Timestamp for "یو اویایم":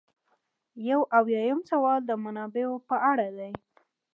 0.89-1.59